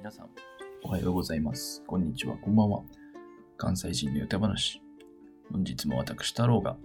[0.00, 0.30] 皆さん、
[0.82, 1.82] おはようございます。
[1.86, 2.80] こんにちは、こんばんは。
[3.58, 4.80] 関西人の歌話。
[5.52, 6.78] 本日も私、太郎が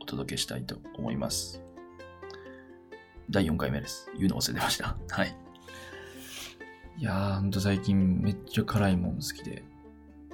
[0.00, 1.62] お届けしたいと思います。
[3.28, 4.10] 第4回目です。
[4.16, 4.96] 言うの忘れてました。
[5.14, 5.36] はい。
[6.96, 9.62] いやー、ほんと最近めっちゃ辛いもん好きで、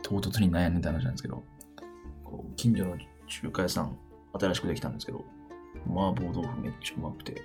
[0.04, 1.42] 唐突に悩んでた話なんですけど、
[2.22, 2.96] こう近所の
[3.26, 3.98] 中華屋さん、
[4.32, 5.24] 新しくできたんですけど、
[5.86, 7.42] 麻婆豆腐めっちゃうまくて、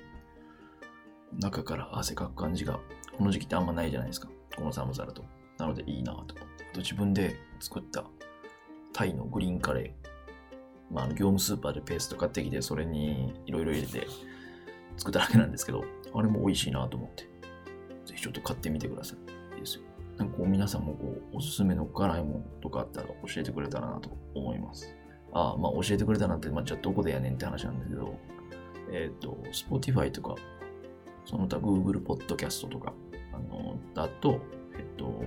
[1.39, 2.79] 中から汗かく感じが、
[3.17, 4.29] この時期ってあんまないじゃないですか。
[4.55, 5.23] この寒さだと。
[5.57, 6.35] なのでいいなと。
[6.35, 8.03] あと自分で作った
[8.93, 10.11] タイのグリーンカレー。
[10.93, 14.07] まあ、業務スーパーでペースト買ってきて、それにいろいろ入れて
[14.97, 17.23] 作っただけなんですけど、あれも美味しいなと思って、
[18.05, 19.55] ぜひちょっと買ってみてください。
[19.55, 19.83] いいですよ。
[20.17, 24.93] なんかこう皆さんもこう、おすすめの辛いものとかあったら教えてくれたらなと思います。
[25.31, 28.19] ああ、まあ教えてくれたなって、まあじゃあどこでやねんって話なんだけど、
[28.91, 30.35] えっ、と、Spotify とか、
[31.25, 32.93] その他 Google Podcast とか、
[33.33, 34.39] あの、だと、
[34.77, 35.23] えっと、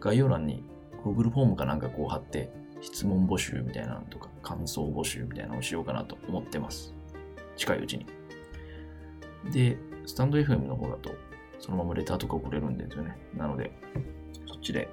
[0.00, 0.64] 概要欄に
[1.04, 6.94] Google フォームかなんかこう貼って、質問募集みたいなのとか、感想募集みたいなのをしようかなと思ってます。
[7.56, 8.06] 近いうちに。
[9.52, 11.10] で、スタンド FM の方だと、
[11.58, 13.18] そのままレターとか送れるんですよね。
[13.36, 13.70] なので、
[14.46, 14.88] そっちで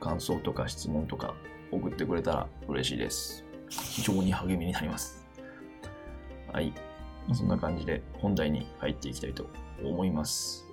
[0.00, 1.34] 感想とか質問とか
[1.70, 3.44] 送ってくれたら嬉しいです。
[3.68, 5.26] 非常に励みになります。
[6.52, 6.72] はい。
[7.32, 9.48] そんな感じで本題に入っていきたいと
[9.82, 10.64] 思います。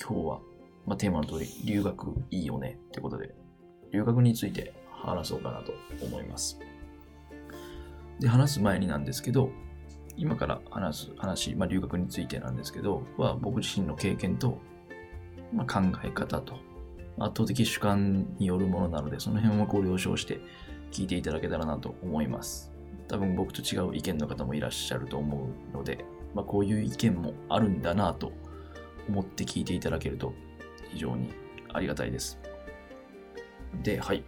[0.00, 0.40] 今日は、
[0.86, 3.34] まあ、テーマの通り、留学いいよねってことで、
[3.92, 5.72] 留学について話そうかなと
[6.04, 6.58] 思います。
[8.20, 9.50] で、話す前になんですけど、
[10.16, 14.58] 今から話す話、まあ、留学についてなんですけど、は僕自身の経験と、
[15.52, 16.54] まあ、考え方と、
[17.18, 20.40] 圧倒的主観によるものなので、その辺をご了承して
[20.90, 22.72] 聞いていただけたらなと思います。
[23.08, 26.04] 多分僕と違う意見の方もいらっしゃると思うので、
[26.34, 28.32] まあ、こういう意見もあるんだなと
[29.08, 30.34] 思って聞いていただけると
[30.88, 31.32] 非常に
[31.72, 32.38] ありがたいです。
[33.82, 34.24] で、はい。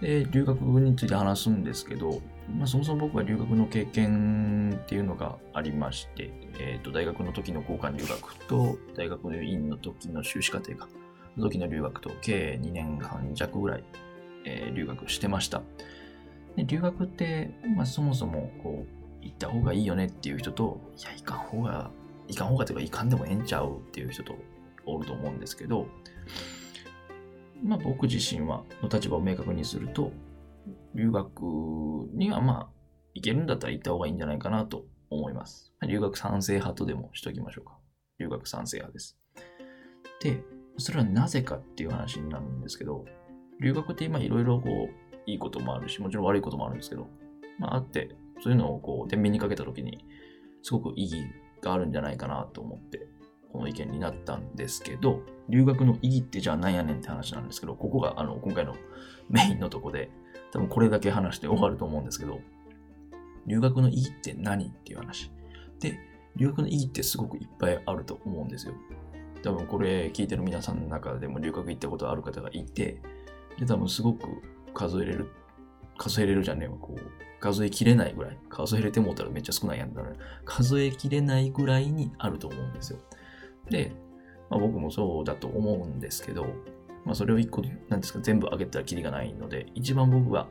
[0.00, 2.20] で、留学について話すんですけど、
[2.54, 10.88] まあ、そもそも僕は留学の経験っていうのがありまして、えっ、と、大学の時の交換留学と、大学の院の時の修士課程か、
[11.36, 13.84] の時の留学と、計2年半弱ぐらい、
[14.44, 15.62] えー留学してました。
[16.56, 21.90] で留学って、まあ、そもそもこう行った方がいいよねっていう人と、いや、行かん方が、
[22.28, 24.36] 行かん方がというか、行かんでもええんちゃうっていう人と
[24.86, 25.86] おると思うんですけど、
[27.62, 30.12] まあ、僕自身は、の立場を明確にすると、
[30.94, 31.42] 留学
[32.14, 32.68] にはまあ、
[33.14, 35.72] 行けるんだったら行った方がいいんじゃないかなと思います。
[35.86, 37.78] 留学賛成派とでもしときましょうか。
[38.18, 39.18] 留学賛成派です。
[40.20, 40.42] で、
[40.78, 43.04] それはなぜかっていう話になるんですけど、
[43.60, 47.08] 留学って今いろいろこう、いいこともあるし、もちろん悪いこともあるんですけど、
[47.58, 50.04] まああって、そういうのをこう、天秤にかけたときに、
[50.62, 51.24] すごく意義
[51.62, 53.08] があるんじゃないかなと思って、
[53.68, 58.74] 意見になったんですけど、留学の意義ってじゃあ何やねんって話なんですけど、ここがあの今回の
[59.28, 60.10] メインのとこで、
[60.52, 62.40] 多分これだけ話して終わると思うんですけど、
[63.46, 65.30] 留学の意義って何っていう話。
[65.80, 65.98] で、
[66.36, 68.74] 留学の意義ってすごくいっぱいあると思うんですよ。
[69.42, 73.00] 多分これ聞いてる皆さんの中でも留学行ったことある方がいて、
[73.58, 74.26] で、多分すごく
[74.74, 75.30] 数えれる、
[75.96, 82.98] 数えれるじゃねえわ、こう、数えきれないぐらい、数えれてもうたらめっちゃ少ないやんだから、数えきれないぐらいにあると思うんですよ。
[83.70, 83.92] で、
[84.50, 86.46] まあ、僕もそうだと思うんですけど、
[87.04, 90.48] まあ、それを一個、なんですか、全部上げたらキリがないので、一番僕が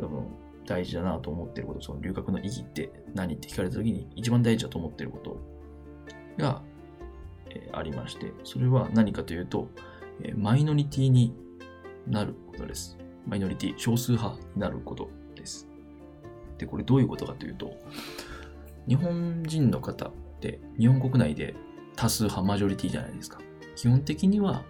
[0.00, 0.26] 多分
[0.66, 5.36] 大事だなと思ってること、その留学の意義って何って聞かれた時に、一番大事だと思ってること
[6.38, 6.62] が、
[7.50, 9.68] えーありまして、それは何かというと、
[10.22, 11.34] えーマイノリティに
[12.06, 12.98] なることです。
[13.26, 15.68] マイノリティ、少数派になることです。
[16.58, 17.76] で、これどういうことかというと、
[18.88, 21.54] 日本人の方って日本国内で
[21.96, 23.38] 多数派、マジョリティじゃないですか。
[23.74, 24.62] 基本的には、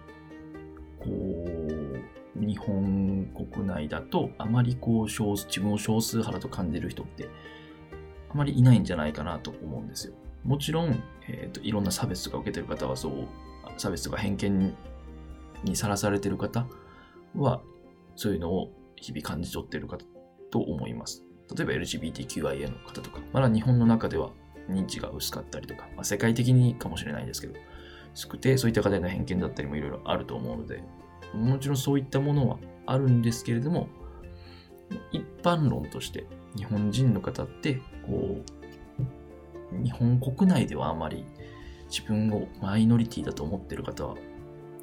[0.99, 7.29] こう、日本国内だとあまりこう少数、自分を少数派だと感じる人って
[8.29, 10.13] あまりいないんじゃないかなと思うんですよ。
[10.43, 13.27] もちろん、えーといろんな差別とか受けてる方はそう、
[13.77, 14.75] 差別とか偏見
[15.63, 16.67] にさらされてる方
[17.35, 17.61] は、
[18.15, 19.97] そういうのを日々感じ取ってるか
[20.51, 21.23] と思います。
[21.55, 24.31] 例えば LGBTQIA の方とか、まだ日本の中では
[24.69, 27.55] 認知が薄かったりとか、まあ、世界的にかもしれないですけど、
[28.13, 30.83] 薄くて、そういった方への偏見だったりもいろいろあると思うので、
[31.33, 33.87] もちろんそういったものはあるんですけれども、
[35.11, 36.25] 一般論として
[36.55, 38.41] 日本人の方って、こ
[39.73, 41.25] う、日本国内ではあまり
[41.89, 44.15] 自分をマイノリティだと思ってる方は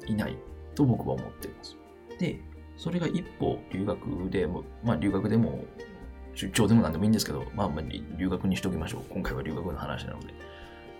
[0.07, 0.37] いない
[0.75, 1.77] と僕は思っています。
[2.19, 2.39] で、
[2.77, 5.63] それが一方、留学でも、まあ留学でも、
[6.35, 7.83] 出張でも何でもいいんですけど、まあまあ
[8.17, 9.01] 留学にしときましょう。
[9.09, 10.33] 今回は留学の話なので。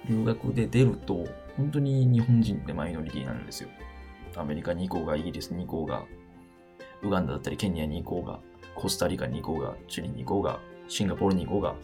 [0.09, 1.25] 留学で出ると、
[1.57, 3.69] 本当に日本人ってマイノリティなんですよ。
[4.35, 6.05] アメリカに行こうが、イギリスに行こうが、
[7.01, 8.39] ウガンダだったりケニアに行こうが、
[8.75, 11.75] コスタリカに行こうが、チリに行こうが、シンガポールに行こうが、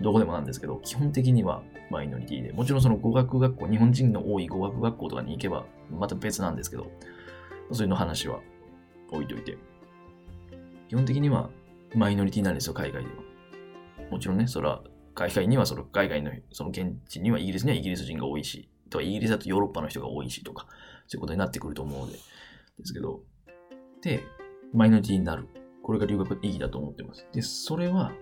[0.00, 6.90] どこでもなんですけど、基本的にはマイノリティで、もちろんその語学学校、日本人の多い語学学校とかに行けば、また別なんですけど、
[7.70, 8.40] そういうの話は
[9.10, 9.56] 置いといて。
[10.88, 11.48] 基本的には
[11.94, 13.16] マイノリティなんですよ、海外では。
[14.10, 14.82] もちろんね、それは、
[15.14, 20.66] 海外には、その海外の、その現地には、イギリスにはイギリス人が多いし、とかイギリスだとヨーロッパの人が多いしとか、
[21.06, 22.18] そういうことになってくると思うので、で
[22.84, 23.20] すけど、
[24.02, 24.24] で、
[24.72, 25.48] マイノリティになる。
[25.82, 27.26] これが留学の意義だと思ってます。
[27.32, 28.12] で、それは、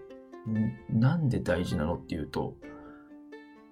[0.88, 2.56] なんで大事なのっていうと、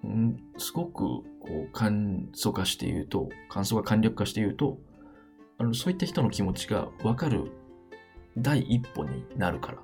[0.07, 1.23] んすごくこ
[1.67, 1.91] う簡
[2.33, 4.77] 素化して言うと、感想が簡略化して言うと、
[5.57, 7.51] あのそういった人の気持ちが分かる
[8.37, 9.79] 第一歩になるから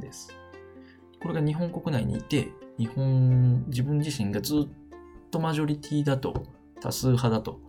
[0.00, 0.30] です。
[1.20, 2.48] これが日本国内にいて、
[2.78, 4.68] 日本、自分自身がずっ
[5.30, 6.46] とマジョリティだと、
[6.80, 7.60] 多数派だと、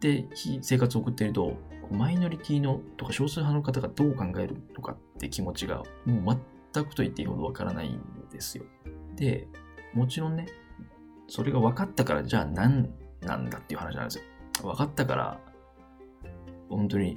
[0.00, 0.28] で、
[0.62, 1.56] 生活を送っていると、
[1.90, 6.40] マイノリティのとか少数派の方がどう考えるとかって気持ちがもう
[6.72, 8.64] 全くと言っていいほどわからないんですよ。
[9.16, 9.48] で、
[9.94, 10.46] もちろんね、
[11.26, 12.90] それが分かったからじゃあ何
[13.22, 14.24] なんだっていう話なんですよ。
[14.62, 15.40] 分かったから、
[16.68, 17.16] 本当に、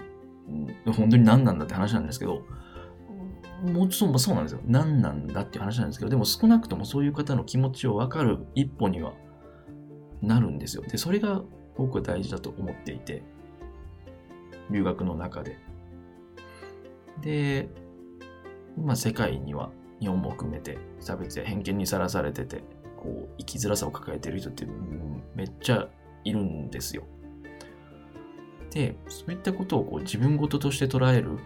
[0.86, 2.44] 本当に何なんだって話なんですけど、
[3.62, 4.62] もちろんそうなんですよ。
[4.66, 9.14] 何なんだっていう話なんですけど、でも少なくともそういう方の気持ちを分かる一歩には
[10.22, 10.84] なるんですよ。
[10.84, 11.44] で、それが
[11.78, 13.24] 僕は大事だと思っていて、
[14.70, 15.60] 留学の中で。
[17.22, 17.70] で、
[18.78, 22.64] まあ世界には日本も含めて差別や偏見にさらされてて、
[22.98, 24.66] こう生きづらさを抱えてる人って
[25.36, 25.88] めっちゃ
[26.24, 27.04] いるんですよ。
[28.72, 31.38] で、そういったことをこう自分事として捉える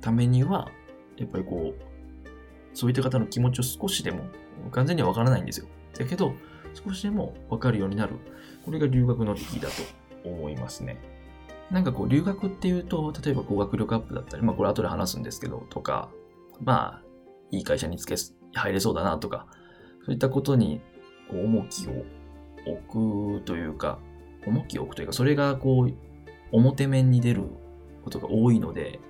[0.00, 0.70] ためには、
[1.16, 4.24] やっぱりこう、そういった方の気持ちを少しでも、
[4.72, 5.66] 完全にはわからないんですよ。
[5.96, 6.34] だけど、
[6.74, 8.14] 少しでもわかるようになる。
[8.64, 10.98] これが留学の意義だと思いますね。
[11.70, 16.10] なんかこう、留学っていうと、例えば語学力アップだったり、まあこれ後で話すんですけど、とか、
[16.60, 17.02] まあ、
[17.50, 18.16] いい会社につけ、
[18.52, 19.46] 入れそうだなとか、
[20.04, 20.80] そういったことに
[21.30, 22.04] こう重きを
[22.66, 23.98] 置くというか、
[24.46, 25.94] 重きを置くというか、それがこう、
[26.52, 27.44] 表面に出る
[28.04, 29.00] ことが多いので、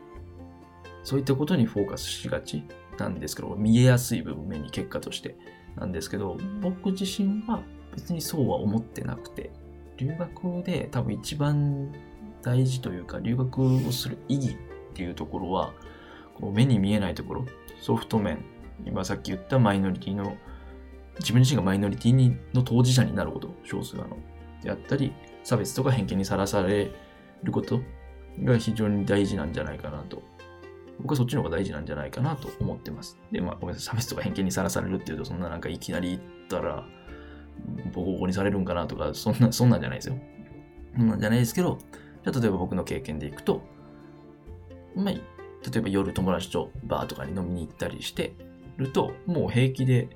[1.05, 2.65] そういったことにフォーカスしがち
[2.99, 5.37] なんですけど、見えやすい部分、目に結果として
[5.77, 7.63] なんですけど、僕自身は
[7.95, 9.51] 別にそうは思ってなくて、
[9.97, 11.93] 留学で多分一番
[12.43, 14.57] 大事というか、留学をする意義っ
[14.95, 15.73] ていうところは、
[16.35, 17.47] こう目に見えないところ、
[17.81, 18.45] ソフト面、
[18.87, 20.37] 今さっき言ったマイノリティの、
[21.21, 24.23] 自分自身がマイノリティにの当事者になること、少数派の、
[24.63, 25.13] であったり、
[25.43, 26.91] 差別とか偏見にさらされ
[27.43, 27.81] ること
[28.43, 30.23] が非常に大事なんじゃないかなと。
[31.01, 33.19] 僕はそっちの方が大事なんじゃないかなと思ってます。
[33.33, 36.87] で、まあ、ごめんなさい、差別とか偏見にさらされるっていうと、そんななんかいきなり言ったら、
[37.93, 40.19] ボコボコにされるんかなとか、そんな、そんなんじゃないですよ。
[40.97, 41.79] そんなんじゃないですけど、
[42.25, 43.63] じゃ例えば僕の経験でいくと、
[44.95, 45.21] まあ、例
[45.77, 48.35] えば夜友達とバーとかに飲みに行ったりして
[48.77, 50.09] ると、もう平気で、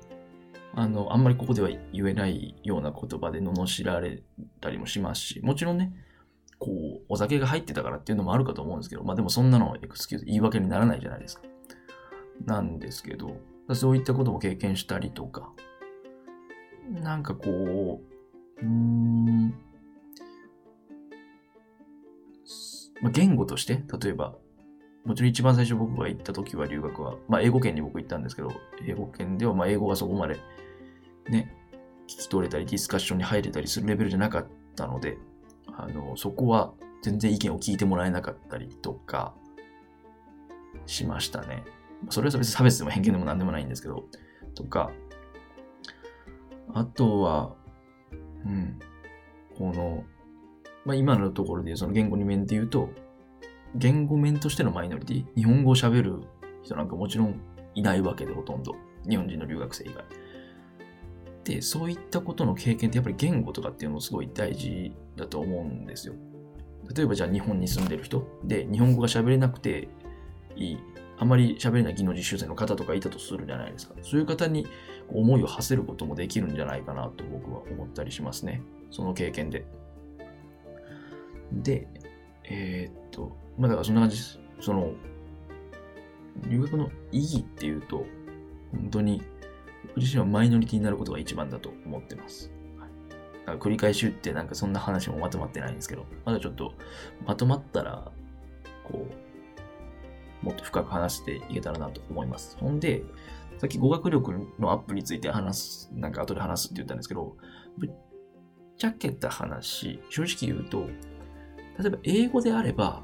[0.75, 4.21] あの、あんまりここでは言えないような言葉で罵られ
[4.61, 5.91] たりもしますし、もちろんね、
[6.59, 11.43] こう、お酒が入ってたからっていうのもあるかと思うんですけど、まあでもそんなのエクスキューズ、言い訳にならないじゃないですか。
[12.45, 13.37] なんですけど、
[13.73, 15.51] そういったことも経験したりとか、
[16.89, 18.01] なんかこ
[18.61, 19.49] う、うーん、
[23.01, 24.35] まあ、言語として、例えば、
[25.05, 28.51] もちろん一番最初僕が行った時は留学は、まあ、英語圏に僕行ったんですけど、
[28.85, 30.37] 英語圏ではまあ英語がそこまで
[31.29, 31.55] ね、
[32.07, 35.17] 聞き取れたりディスカッションに入れたりするレベルじゃなかったので、
[35.77, 39.33] あの、そこは全然意見を聞いてもらえなかったりとか
[40.85, 41.63] しましたね。
[42.09, 44.05] それは別に差別でも偏見でも何でもないんですけど、
[44.55, 44.91] とか、
[46.73, 47.55] あとは、
[48.45, 48.79] うん、
[49.57, 50.03] この、
[50.85, 52.89] まあ、今のところでその言語に面で言うと、
[53.75, 56.23] 言語面としてのマイノリティ、日本語を喋る
[56.63, 57.39] 人なんかもちろん
[57.75, 58.75] いないわけでほとんど。
[59.07, 60.03] 日本人の留学生以外。
[61.49, 66.13] で、そういったことの経験ってやっぱり言語とかっていうのもすごい大事だと思うんですよ。
[66.95, 69.89] 例えばじゃあ日本に住んでる人で日本語が喋れなくて
[70.55, 70.77] いい、
[71.17, 73.95] あまり喋れない技能実習生の方とかいたとするじゃないですか。
[74.03, 74.67] そういう方に
[75.09, 78.61] 思いを馳せることもできるんじゃないかなと僕は思ったりしますね。
[78.91, 79.65] その経験で。
[81.51, 81.87] で、
[82.43, 84.39] えー、っと、まあだからそんな感じです。
[84.61, 84.93] その、
[86.47, 88.05] 留学の意義っていうと、
[88.71, 89.23] 本当に、
[89.87, 92.51] 僕自身はマイノリティになることが一番だと思ってます。
[93.45, 96.73] はい、繰り返し言ってなんかそんな話もまとまってないんですけど、まだちょっと
[97.25, 98.11] まとまったら、
[98.83, 99.07] こ
[100.43, 102.57] う、もっと深く話していけたらなと思います。
[102.59, 103.03] ほんで、
[103.57, 107.35] さっき語学力のアップについて話す、なんか後で話すって言ったんですけど、
[107.77, 107.91] ぶっ
[108.77, 110.87] ちゃけた話、正直言うと、
[111.77, 113.03] 例えば英語であれば、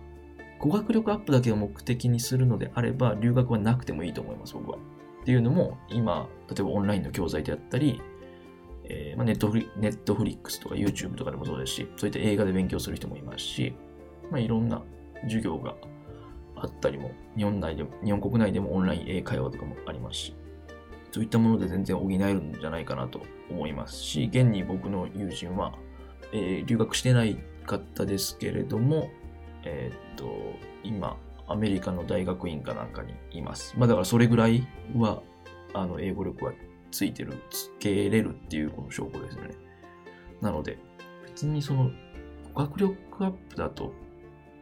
[0.60, 4.77] 語学力アップだけを目的にするのであれば、留学はなくてもいいと思います、僕は。
[5.25, 8.00] っていうのも、今、例えばオンラインの教材であったり、
[8.84, 13.75] えーまあ、ネットフリネットフリックスとか YouTube とかでもそうですし、そういった映画で勉強する人もいますし、
[14.29, 14.84] まあ、いろんな
[15.24, 15.74] 授業が
[16.55, 20.36] あったりも、日本内で、日本国内でもオンライン英会話とかもありますし、
[21.12, 25.74] そういったもので全然補えるんじゃないかなと思いますし、現に僕の友人は、
[26.34, 29.10] えー留学してないかったですけれども、
[29.63, 30.29] えーっと、
[30.84, 33.75] 今、アメリカの大学院かなんかにいます。
[33.77, 35.21] まあだからそれぐらいは、
[35.73, 36.53] あの、英語力は
[36.91, 39.51] ついてる、つけれるっていうこの証拠ですよね。
[40.41, 40.77] なので、
[41.25, 41.91] 別にその、
[42.53, 43.93] 語学力アップだと、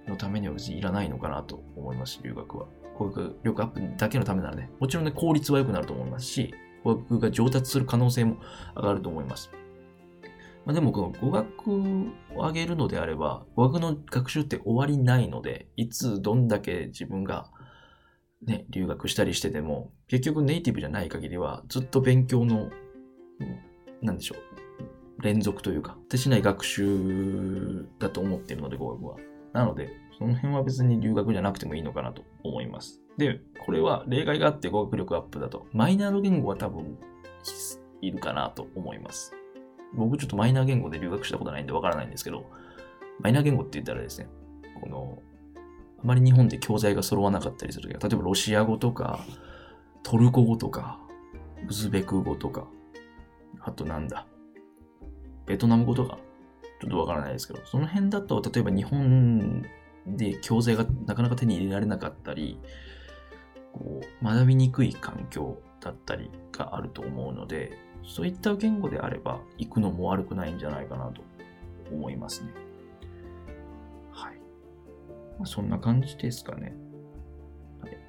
[0.07, 2.65] のためには別にいらないのかなと思います、留学は。
[2.97, 8.37] 語学力アップだけのためならね、もちろんね、効率は良くなると思いますし、語学が上達する可能性も
[8.75, 9.49] 上がると思います。
[10.65, 11.71] まあ、でも、この語学
[12.35, 17.49] を上げるのであれば、語学の学習って終わりないので、いつどんだけ自分が
[18.45, 22.69] ね、留学したりしてても、結局ネイティブじゃない限りは、ずっと勉強の、
[23.39, 23.59] うん
[24.01, 29.15] なんでしょう、連続というか、手しない学習だと思っているので、語学は。
[29.53, 33.01] なので、その辺は別に留学じゃなくてもいいのかなと思います。
[33.17, 36.97] で、これは例外があって語学力アップだと、マイナーの言語は多分
[38.01, 39.33] いるかなと思います。
[39.93, 42.49] 僕ちょっとマイナー言語で留学したことないんでわからないんですけど、
[43.19, 44.27] マイナー言語って言ったらですね、
[44.81, 45.19] この、
[45.99, 49.25] あまり日本で教材が揃わなかったりするけど、例えばロシア語とか、
[50.03, 50.99] トルコ語とか、
[51.67, 52.67] ウズベク語とか、
[53.61, 54.27] あとなんだ、
[55.45, 56.17] ベトナム語とか、
[56.81, 59.65] ちょっとわからないですけど、その辺だと、例えば日本
[60.05, 62.59] で教材がなかなか手に入れられなかったり、
[63.71, 71.21] こう学びにくい環境だったりがあると思うので、そういった言語であれば行くのも悪くないんじゃないかなと
[71.91, 72.51] 思いますね。
[74.11, 74.35] はい。
[75.37, 76.75] まあ、そんな感じですかね。
[77.81, 77.91] はい。
[77.91, 77.99] だか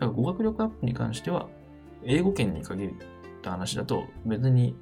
[0.00, 1.48] ら語学力アップに関しては、
[2.04, 2.92] 英語圏に限っ
[3.42, 4.76] た話だと別に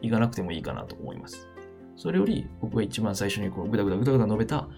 [0.00, 1.48] 行かなくてもいいかなと思います。
[1.96, 4.68] それより僕が一番最初にこうグダグダグダグダ述べた、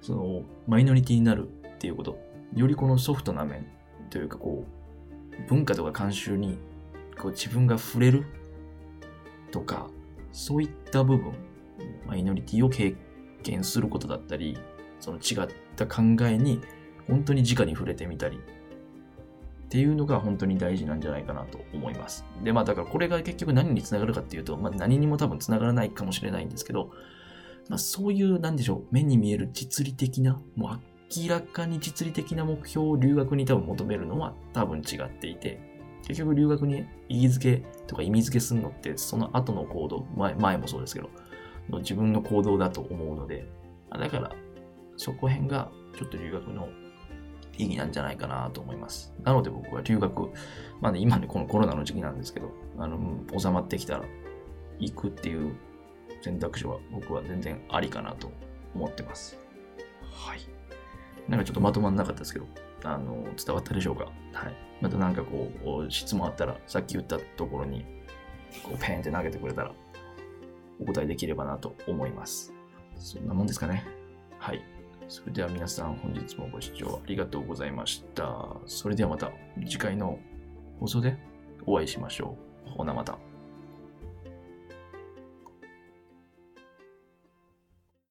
[0.00, 2.18] そのマイノリティになるっていうこと、
[2.54, 3.66] よりこのソフトな面
[4.10, 6.58] というかこう、文化とか慣習に
[7.18, 8.26] こう自分が触れる
[9.50, 9.88] とか、
[10.32, 11.32] そういった部分、
[12.06, 12.94] マイノリティを経
[13.42, 14.58] 験することだったり、
[15.00, 16.60] その違った考えに
[17.08, 22.24] 本当に直に触れてみたり、っていうのが本当に大事なんじゃないかなと思います。
[22.42, 26.90] で、まあだからこれが結局何につながるかっていうと、まあ何にも多分つながらないかもしれないんですけど、
[27.68, 30.80] まあそういう、なんでしょう、目に見える実利的な、もう
[31.14, 41.10] 明らかに実利的な目標を留学に多分求めるのは多分違っていて、結局留学に意義づけとか意味づけするのってその後の行動、前前もそうですけど、
[41.70, 43.46] の自分の行動だと思うので、
[43.90, 44.32] だから
[44.96, 46.68] そこ辺がちょっと留学の
[47.56, 49.12] 意義なんじゃないかなと思います。
[49.22, 50.30] なので僕は留学、
[50.80, 52.98] まあね、今ね、このコロナの時期なんですけど、あの、
[53.36, 54.04] 収まってきたら
[54.78, 55.56] 行くっていう
[56.22, 58.30] 選択肢は僕は全然ありかなと
[58.74, 59.38] 思ってます。
[60.12, 60.40] はい。
[61.28, 62.46] なんかちょっとまとまんなかったですけど、
[62.84, 64.04] あの、伝わったでしょうか？
[64.32, 64.54] はい。
[64.80, 65.50] またなんかこ
[65.86, 67.84] う、質問あったら、さっき言ったところに、
[68.62, 69.72] こう、ペンって投げてくれたら、
[70.80, 72.52] お答えできればなと思います。
[72.96, 73.84] そんなもんですかね？
[74.38, 74.62] はい。
[75.08, 78.46] それでは皆さん本日もご視聴ありがとうございました。
[78.66, 79.32] それではまた
[79.64, 80.18] 次回の
[80.78, 81.16] 放送で
[81.64, 82.70] お会いしましょう。
[82.70, 83.18] ほなまた。